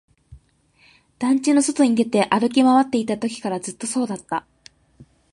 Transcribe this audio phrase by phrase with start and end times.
[1.19, 4.47] 団地の外に出て、歩き回っていたときからずっとそうだった